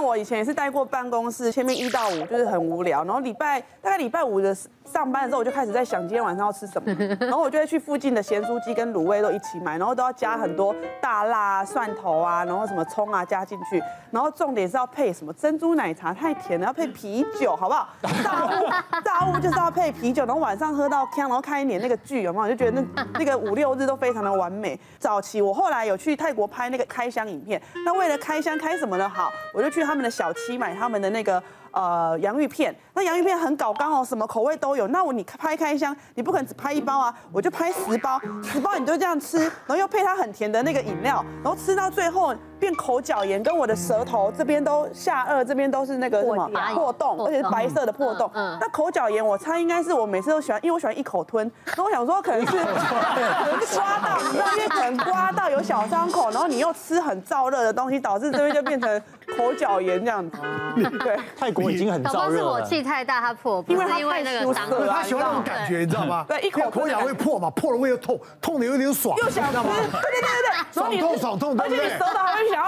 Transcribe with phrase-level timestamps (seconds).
[0.00, 13.78] 像我以前也是待过办公室，前面一到五就是很无聊，然后礼拜大概礼拜五的上班的时候，我就开始在想今天晚上要吃什么， 然后我就会去附近的咸酥鸡跟卤味都一起买，然后都要加很多大辣、蒜头啊，然后什么葱啊加进去，
[14.10, 17.90] 然后重点是要配什么珍珠奶茶，太甜了，要配啤酒，好不好？
[18.24, 22.48] 炸物炸物就是要配啤酒，然后晚上喝到锵，然后看一点那个剧，有没有？
[22.48, 24.80] 就觉得那那个五六日都非常的完美。
[24.98, 31.42] 早期我后来有去泰国拍那个开箱影片，那为了开箱开什么呢好，我就去他们的小七买他们的那个。
[31.72, 34.88] 呃，洋芋片，那洋芋片很搞刚哦，什么口味都有。
[34.88, 48.28] 那我你拍开箱，你不可能只拍一包啊，我就拍十包，十包你就这样吃，然后又配它很甜的那个饮料，然后吃到最后变口角炎，跟我的舌头这边都下颚这边都是那个什么破洞，而且是白色的破洞。
[48.34, 48.58] 嗯。
[48.60, 59.00] 那口角炎我猜应该是我每次都喜欢，因为我喜欢一口吞，那我想说可能是 可能是刮到，你知道，因为可能刮到有小伤口，然后你又吃很燥热的东西，导致这边就变成
[59.40, 60.38] 口角炎这样子。
[61.02, 61.70] 对，泰国。
[61.70, 62.36] 已经很燥热了。
[62.36, 64.68] 是我气太大，它破，因为它因为那个伤。
[64.88, 66.24] 他喜欢那种感觉，你知道吗？
[66.28, 69.52] 对，一口口咬会破嘛，破了会又痛，痛的有点爽，又想吃。
[69.52, 72.64] 对对对对，爽痛 爽痛，而且你舌头还会想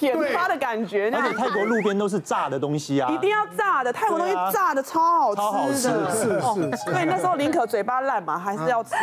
[0.00, 1.10] 要舔它的感觉。
[1.14, 6.90] 而且泰国路边都是炸的东西啊，一定要炸的，泰国东西炸的超好吃，超好吃，是是是。
[6.92, 8.94] 对，那时候宁可嘴巴烂嘛，还是要吃。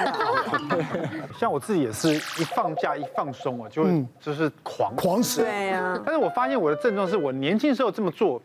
[1.38, 5.42] 像我自己也是一放假一放松啊，就会就是狂狂吃。
[5.42, 6.00] 对呀。
[6.06, 8.42] 但是我发现我的症状是我年轻时候这么做。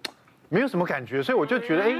[0.48, 1.94] 没有什么感觉，所以我就觉得，哎，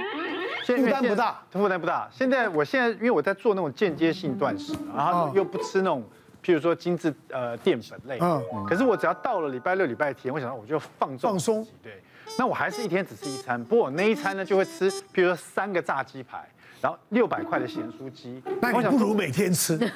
[0.66, 2.06] 负担不大，负担不大。
[2.12, 6.04] 现在我现在因为我在做那种间接性断食，然后又不吃那种，
[6.42, 12.02] 譬如说精致呃淀粉类，嗯，可是我只要到了礼拜六、礼拜天，我想到我就放纵放松，对，
[12.38, 16.48] 那我还是一天只吃一餐，不过我那一餐呢就会吃，譬如说三个炸鸡排。
[16.82, 19.78] 然后六百块的咸酥鸡，那你不如每天吃。
[19.78, 19.90] 可是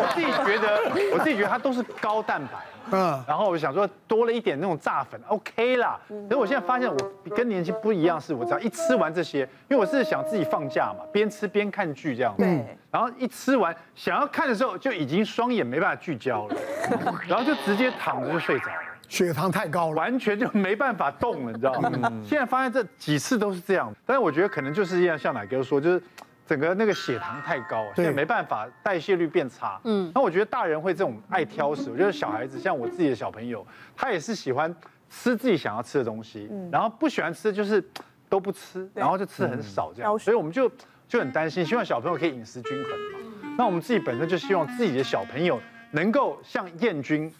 [0.00, 0.80] 我自己觉得，
[1.12, 2.58] 我自己觉得它都是高蛋白，
[2.90, 3.22] 嗯。
[3.28, 6.00] 然后我想说多了一点那种炸粉，OK 啦。
[6.08, 6.96] 可是我现在发现我
[7.36, 12.34] 跟年轻不一样，是我只要一吃完这些，因为我是想自己放假嘛，边吃边看剧这样。
[12.38, 12.64] 对。
[12.90, 16.56] 然后一吃完，想要看的时候就已经双眼没办法聚焦了，
[17.28, 18.91] 然后就直接躺着就睡着了。
[19.12, 22.10] 血糖太高了，完全就没办法动了，你知道吗？
[22.26, 26.02] 现在发现这几次都是这样，但是我觉得可能就是像像奶哥说，就是
[26.46, 29.78] 整个那个血糖太高，现在没办法，代谢率变差。
[29.84, 34.74] 嗯，那我觉得大人会这种爱挑食，我觉得小孩子像我自己的小朋友，他也是喜欢
[35.10, 37.84] 吃自己想要吃的东西，然后不喜欢吃就是
[38.30, 40.72] 都不吃，然后就吃很少这样，所以我们就
[41.06, 43.18] 就很担心，希望小朋友可以饮食均衡嘛。
[43.58, 47.30] 那我们自己本身就希望自己的小朋友能够像燕君。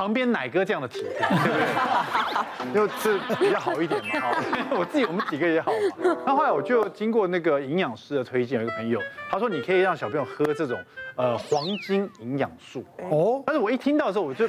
[0.00, 1.26] 旁边奶哥这样的体格，
[2.72, 2.88] 对不对？
[2.88, 4.18] 就是比较好一点嘛。
[4.18, 4.32] 好
[4.80, 6.16] 我自己我们几个也好嘛。
[6.24, 8.98] 那后来我就经过那个营养师的推荐，有一个朋友
[9.30, 10.82] 他说，你可以让小朋友喝这种
[11.16, 13.42] 呃黄金营养素哦。
[13.44, 14.48] 但是我一听到的时候，我就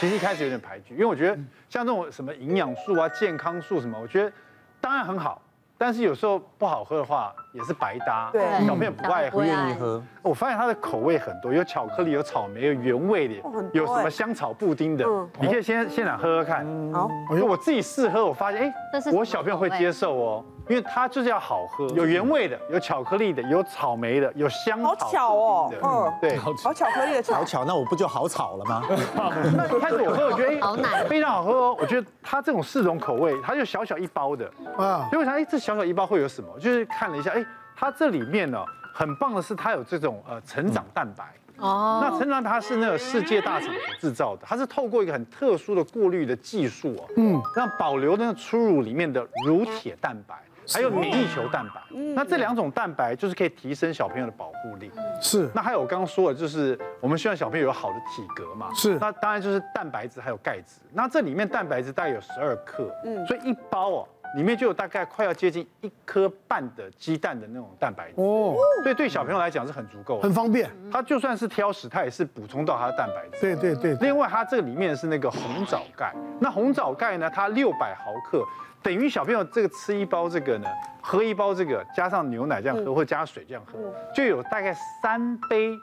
[0.00, 1.38] 其实一开始有点排拒，因为我觉得
[1.70, 4.32] 像这种什么营养素啊、健康素什么，我觉得
[4.80, 5.40] 当然很好。
[5.80, 10.02] 但是有时候不好喝的话也是白搭，对，小朋友不爱喝，不愿意喝。
[10.22, 13.34] 我发现它的口味很多，有巧克力，有草莓，有原味的，
[13.72, 15.04] 有什么香草布丁的，
[15.40, 16.66] 你可以先现场喝喝看。
[16.92, 17.08] 好，
[17.46, 20.44] 我自己试喝，我发现哎，我小朋友会接受哦。
[20.68, 24.88] 因为它就是要好喝，有原味的，有巧克力的，有草莓的，有香草。
[24.88, 27.42] 好巧哦，嗯，对，好巧克力的巧。
[27.42, 28.82] 巧，那我不就好草了吗？
[29.56, 31.76] 那一开始我喝，我觉得哎，非常好喝哦。
[31.80, 34.44] 我觉得它这种四种口味，它就小小一包的
[34.76, 35.08] 啊。
[35.08, 36.48] 所以我想，哎，这小小一包会有什么？
[36.60, 37.42] 就是看了一下，哎，
[37.80, 41.32] 它这里面呢，很棒的是它有这种呃成长蛋白。
[41.58, 42.00] 哦。
[42.02, 50.34] 那成长它是那个世界大厂所制造的，它是透过一个很特殊的过滤的技术哦，嗯，让保留那个初乳里面的乳铁蛋白。
[50.70, 51.80] 还有免疫球蛋白，
[52.14, 54.92] 那这两种蛋白就是可以提升小朋友的保护力。
[55.18, 55.48] 是。
[55.54, 58.68] 那还有我刚刚说的，就是我们希望小朋友有好的体格嘛。
[58.74, 58.98] 是。
[58.98, 60.82] 那当然就是蛋白质还有钙质。
[60.92, 68.14] 那这里面蛋白质大概有十二克，嗯，所以一包哦，里面就有大概快要接近一颗半的鸡蛋的那种蛋白质。
[68.16, 68.56] 哦。
[68.82, 70.70] 所以对小朋友来讲是很足够，很方便。
[70.92, 73.40] 他就算是挑食，他也是补充到他的蛋白质。
[73.40, 73.94] 对对对。
[74.00, 76.14] 另外，它这个里面是那个红枣钙。
[76.40, 78.44] 那红枣钙呢，它六百毫克。
[78.80, 80.68] 等于小朋友这个吃一包这个呢，
[81.02, 83.76] 喝一包这个，加上牛奶这样喝，或加水这样喝，
[84.14, 84.72] 就有大概
[85.02, 85.76] 三杯，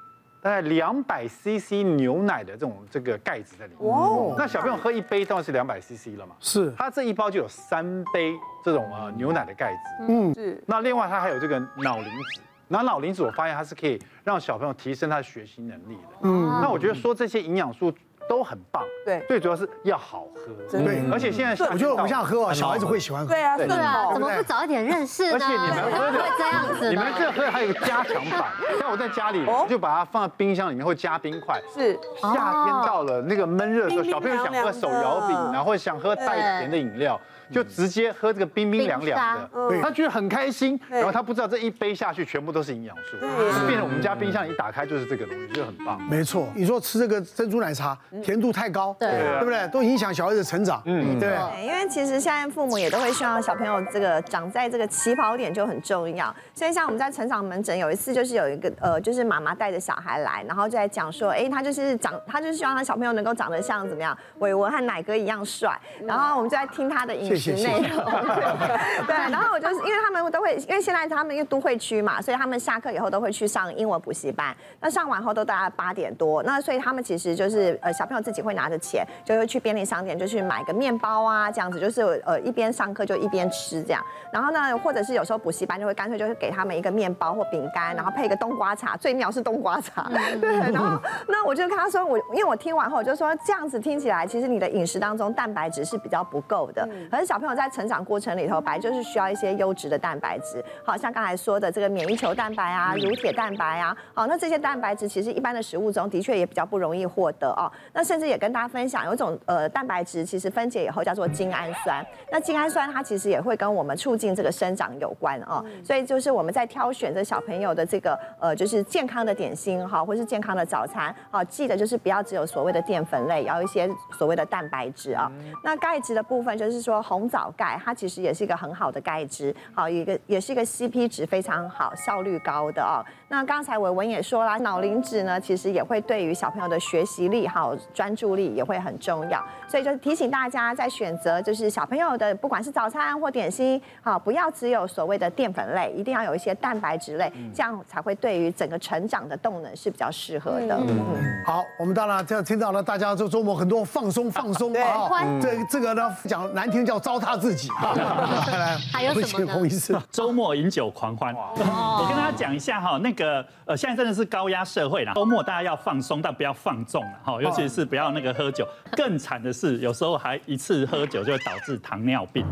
[0.45, 3.91] 大概两百 CC 牛奶的这种这个盖子在里面。
[3.91, 4.35] 哦！
[4.37, 6.35] 那小朋友喝一杯当然是两百 CC 了嘛。
[6.39, 6.71] 是。
[6.77, 7.83] 它这一包就有三
[8.13, 10.05] 杯这种呃牛奶的盖子。
[10.07, 10.31] 嗯。
[10.35, 10.63] 是。
[10.67, 12.05] 那另外它还有这个脑磷
[12.35, 16.17] 脂，那脑磷脂我发现它是可以让小朋友提升他的学习能力的。
[16.21, 16.61] 嗯。
[16.61, 17.91] 那我觉得说这些营养素。
[18.27, 18.83] 都很棒。
[19.05, 20.51] 对最主要是要好喝。
[20.69, 23.27] 真的对而且现在我觉得我们这到样喝啊，小孩子会喜欢喝。
[23.27, 24.27] 对啊，对啊，怎口。
[24.27, 25.33] 么不早一点认识呢？
[25.33, 27.33] 而且你们喝的会这样子你们这呢？
[27.35, 31.61] 喝还有个加强版， 像我在家里哦就把它放在冰箱里面，会加冰块。
[31.73, 37.19] 是夏天到了，那个闷热的时候，小朋友想喝手摇饼，然后想喝带甜的饮料，
[37.51, 40.79] 就直接喝这个冰冰凉凉的他觉得很开心。
[40.89, 46.01] 然后他不知道这一杯下去全部都是营养素，对变成我们家冰箱一打开就是这个东西，就很棒。
[46.09, 49.67] 没错，你说吃这个珍珠奶茶，甜度太高，对对不对？
[49.69, 51.29] 都影响小孩子成长，嗯，对。
[51.29, 56.33] 对，因为其实现在父母也都会希望小朋友这个长在这个起跑点就很重要。
[56.53, 65.79] 所以像我们在成长门诊有一次就是有一个呃，就是妈妈带着小孩来，然后就在讲说，哎，他就是长，他就是希望他小朋友能够长得像怎么样，伟文和奶哥一样帅。
[66.05, 68.05] 然后我们就在听他的饮食内容。
[69.07, 74.55] 对，然后我就是因为他们都会，因为现在他们因为都会区嘛，所以他们下课以后都会去上英文补习班。
[74.79, 84.01] 那上完后都大概八点多，那所以他们其实就是呃小朋友自己会拿着钱，就会去便利商店就去买个面包啊，这样子就是呃一边上课就一边吃这样。
[84.31, 90.09] 然后呢，或者是有时候补习班就会干脆就是给他们一个面包或饼干，然后配一个冬瓜茶，最妙是冬瓜茶。
[90.41, 96.87] 对，然后那我就跟他说，我因为我听完后我就说这样子听起来，其实你的饮食当中蛋白质是比较不够的。
[97.09, 107.71] 可是小朋友在成长过程里头，本来就是需要一些优质的蛋白质，好像刚才说的这个免疫球蛋白啊、乳铁蛋白啊，好，那这些蛋白质其实一般的食物中的确也比较不容易获得哦。
[107.95, 115.63] 那甚至也跟大家分享，有一种呃蛋白质其实分解以后叫做精氨酸，那精氨酸它其实也会跟我们促进这个生长有关哦。
[115.81, 123.89] 所以就是我们在挑选这小朋友的这个呃就是健康的点心哈，或是健康的早餐，好，记得就是不要只有所谓的淀粉类，要一些
[124.19, 125.31] 所谓的蛋白质啊。
[125.63, 132.99] 那钙质的部分就是说红枣钙，它其实也是一个很好的钙质，好一个也是一个 CP 值非常好、效率高的哦。
[133.29, 150.77] 那刚才伟文也说了，脑磷脂呢，其实也会对于小朋友的学习力好专注力也会很重要，所以就提醒大家在选择就是小朋友的不管是早餐或点心，好不要只有所谓的淀粉类，一定要有一些蛋白质类，这样才会对于整个成长的动能是比较适合的。
[150.79, 151.43] 嗯。
[151.45, 157.93] 好，我们当然这样听到了，大家就周末很多放松放松啊，欢这这个呢讲难听叫糟蹋自己啊。
[157.95, 161.35] 来 还有什么呢周末饮酒狂欢。
[161.35, 165.13] 我跟大家讲一下哈，那个呃，现在真的是高压社会啦。
[165.13, 168.67] 周末大家要放松，但不要放纵了哈，尤其是不要那个喝酒。
[168.95, 172.45] 更惨的是，有时候还一次喝酒就会导致糖尿病。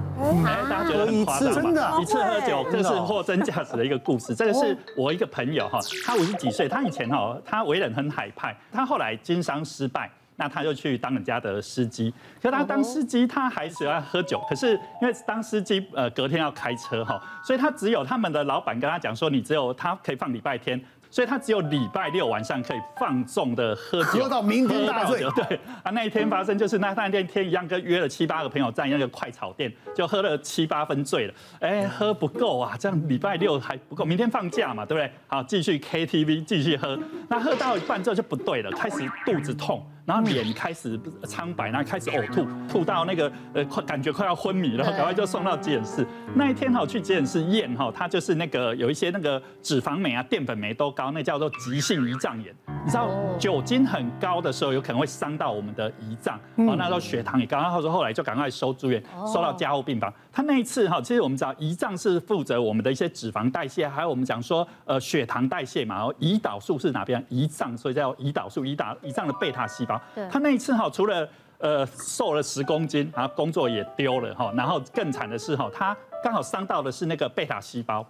[0.46, 1.62] 哎，大家觉得很夸张吗？
[1.62, 4.34] 真的一次喝酒，这是货真价实的一个故事。
[4.34, 10.10] 这个是我一个朋友哈，他五十几岁，他以前哈，他为人很海派，他后来经商失败。
[10.36, 12.12] 那他就去当人家的司机，
[12.42, 14.42] 可是他当司机，他还喜欢喝酒。
[14.50, 20.84] 可是因为当司机，呃，隔天要开车哈，所以他只有他们的老板跟他讲说，你只有他可以放礼拜天。
[21.14, 25.20] 所以他只有礼拜六晚上可以放纵的喝酒，喝到酩酊大醉。
[25.36, 31.34] 对啊，那一天发生就是那那天天一样，跟约了七八个朋友在那个快炒店，就喝了七八分醉了。
[31.60, 35.12] 哎，喝不够啊，这样礼拜六还不够，明天放假嘛，对不对？
[35.28, 36.98] 好，继续 KTV 继续喝。
[37.30, 46.06] 那喝到一半之后就不对了，开始肚子痛，然后脸开始苍白，然后开始呕吐，吐到那个呃快感觉快要昏迷了，赶快就送到急诊室。
[46.36, 51.12] 那一天哈去急诊室验哈，他就是那个有一些那个脂肪酶啊、淀粉酶都高。
[51.12, 52.54] 那叫做急性胰脏炎，
[52.84, 59.02] 你知道酒精很高的时候，有可能会伤到我们的胰脏，哦，那时候血糖也高，然后说后来就赶快收住院，
[59.32, 60.12] 收到加护病房。
[60.32, 67.24] 他那一次哈，其实我们知道胰脏是负责我们的一些脂肪代谢，还有我们讲说呃血糖代谢嘛，然后胰岛素是哪边？
[67.30, 69.93] 胰脏，所以叫胰岛素，胰岛胰脏的贝塔细胞。
[70.32, 71.28] 他那一次哈，除了
[71.60, 78.06] 呃瘦了十公斤，然后工作也丢了哈，然后更惨的是哈，他刚好伤到的是那个贝塔细胞。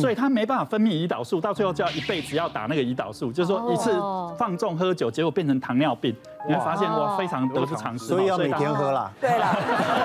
[0.00, 3.98] 所以他没办法分泌胰岛素，到最后就要一辈子要打那个胰岛素，就是说一次
[4.38, 6.14] 放纵喝酒，结果变成糖尿病，
[6.46, 8.04] 你会发现哇，非常得不偿失。
[8.04, 9.10] 所以要每天喝啦。
[9.18, 9.56] 对啦，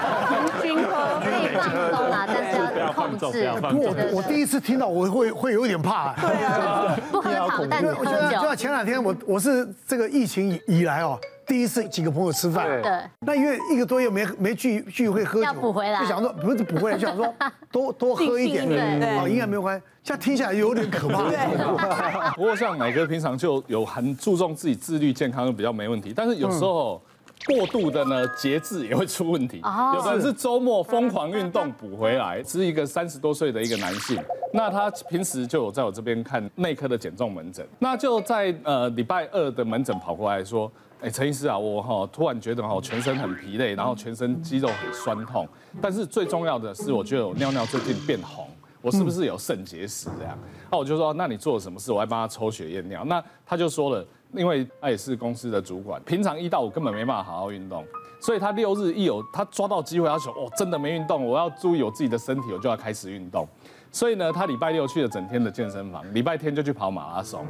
[0.76, 1.64] 可以 放
[1.96, 3.26] 松啦，但是要控制。
[3.70, 6.14] 不过我我第一次听到，我会会有点怕。
[6.14, 8.42] 对啊，不喝糖，但是喝就酒。
[8.42, 11.20] 就前两天我我是这个疫情以以来哦。
[11.46, 17.34] 第一次几个朋友吃饭，对，那因为一个多月没没聚聚会喝酒，要补回来，就想说不是补回来，就想说
[17.72, 18.68] 多多喝一点，
[19.18, 19.86] 哦，应该没有关系。
[20.04, 21.24] 这样听起来有点可怕。
[22.36, 26.12] 不过像奶哥平常就有很注重自己自律健康，就比较没问题。
[26.14, 27.02] 但是有时候
[27.48, 29.62] 过度的呢节制也会出问题。
[29.96, 34.22] 有的人是周末疯狂运动补回来，是一个三十多岁的一个男性，
[34.54, 40.72] 那他平时就有在我这边看内科的减重门诊，那就在呃礼拜二的门诊跑过来说。
[41.00, 45.48] 哎，陈医师啊，我哈突然觉得哈全身很疲累，然后全身肌肉很酸痛，
[45.80, 48.48] 但是最重要的是，我觉得我尿尿最近变红，
[48.82, 50.36] 我是不是有肾结石这样？
[50.72, 51.92] 那我就说，那你做了什么事？
[51.92, 53.06] 我还帮他抽血验尿。
[53.06, 54.04] 那他就说了，
[54.34, 57.86] 因为他也是公司的主管，平常一到五根本没办法好好运动，
[58.20, 63.48] 所以他六日一有他抓到机会，他说哦，真的没运动，我要注意我自己的身体，我就要开始运动。
[63.92, 67.46] 所以呢，他礼拜六去了整天的健身房，礼拜天就去跑马拉松。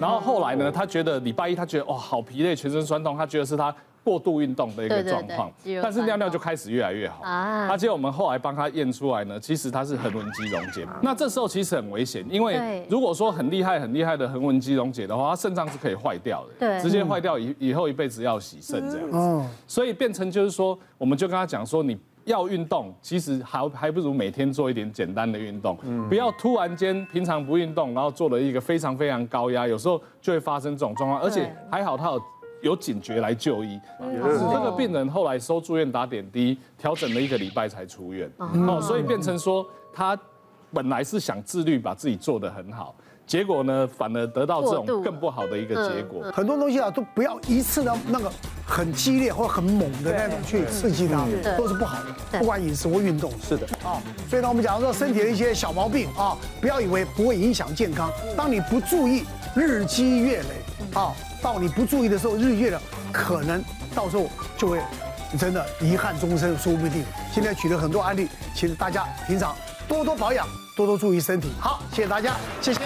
[0.00, 3.74] 然后后来呢，他觉得礼拜一他觉得哇好疲累，全身酸痛，他觉得是他。
[4.04, 7.22] 过度运动的一个状况，但是尿尿就开始越来越好。
[7.22, 10.86] 啊，而且我们后来帮他验出来呢，其实他是横纹肌溶解。
[11.02, 19.48] 那这时候其实很危险，因为如果说很厉害很厉害的横纹肌溶解的话，他肾脏是可以坏掉的，对，直接坏掉以以后一辈子要洗肾这样子。
[19.66, 25.76] 所以变成就是说，我们就跟他讲说，你要运动，其实还还不如每天做一点简单的运动，
[26.08, 31.22] 不要突然间平常不运动，然后做了一个非常非常高压，有时候就会发生这种状况。
[31.22, 32.20] 而且还好他有。
[32.62, 38.30] 有警觉来就医，这个病人后来收住院打点滴，调整了一个礼拜才出院。
[38.38, 40.18] 哦，所以变成说他
[40.72, 42.94] 本来是想自律，把自己做得很好，
[43.26, 46.22] 结果呢，反而得到这种更不好的一个结果。
[46.32, 48.30] 很多东西啊，都不要一次的那个
[48.64, 51.26] 很激烈或很猛的那种去刺激它，
[51.58, 52.38] 都是不好的。
[52.38, 54.00] 不管饮食或运动，是的啊。
[54.30, 58.08] 所以呢，我们讲说身体的一些小毛病啊，不要以为不会影响健康。
[58.36, 60.61] 当你不注意，日积月累
[60.94, 61.14] 啊。
[61.42, 62.80] 到你不注意的时候，日月的
[63.12, 63.62] 可能
[63.94, 64.80] 到时候就会
[65.38, 67.04] 真的遗憾终生，说不定。
[67.34, 69.56] 今天举了很多案例，其实大家平常
[69.88, 70.46] 多多保养，
[70.76, 71.50] 多多注意身体。
[71.60, 72.80] 好，谢谢大家，谢谢。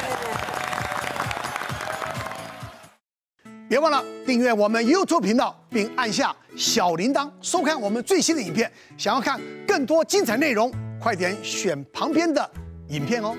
[3.68, 8.72] 别忘了订阅我们 YouTube 频道，并按下小铃铛，收看我们最新的影片。
[8.96, 12.48] 想要看更多精彩内容，快点选旁边的
[12.88, 13.36] 影片哦。